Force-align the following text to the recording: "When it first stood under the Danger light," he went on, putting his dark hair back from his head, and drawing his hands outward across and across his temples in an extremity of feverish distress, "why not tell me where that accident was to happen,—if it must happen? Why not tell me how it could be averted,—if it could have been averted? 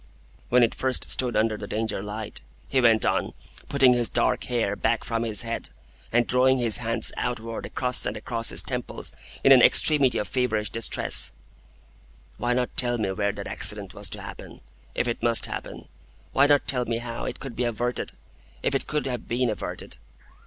"When 0.49 0.63
it 0.63 0.73
first 0.73 1.03
stood 1.03 1.35
under 1.37 1.57
the 1.57 1.67
Danger 1.67 2.01
light," 2.01 2.41
he 2.67 2.81
went 2.81 3.05
on, 3.05 3.33
putting 3.69 3.93
his 3.93 4.09
dark 4.09 4.45
hair 4.45 4.75
back 4.75 5.03
from 5.03 5.21
his 5.21 5.43
head, 5.43 5.69
and 6.11 6.25
drawing 6.25 6.57
his 6.57 6.77
hands 6.77 7.11
outward 7.17 7.67
across 7.67 8.03
and 8.07 8.17
across 8.17 8.49
his 8.49 8.63
temples 8.63 9.15
in 9.43 9.51
an 9.51 9.61
extremity 9.61 10.17
of 10.17 10.27
feverish 10.27 10.71
distress, 10.71 11.31
"why 12.39 12.55
not 12.55 12.75
tell 12.75 12.97
me 12.97 13.11
where 13.11 13.31
that 13.31 13.47
accident 13.47 13.93
was 13.93 14.09
to 14.09 14.21
happen,—if 14.23 15.07
it 15.07 15.21
must 15.21 15.45
happen? 15.45 15.87
Why 16.33 16.47
not 16.47 16.65
tell 16.65 16.85
me 16.85 16.97
how 16.97 17.25
it 17.25 17.39
could 17.39 17.55
be 17.55 17.65
averted,—if 17.65 18.73
it 18.73 18.87
could 18.87 19.05
have 19.05 19.27
been 19.27 19.51
averted? 19.51 19.97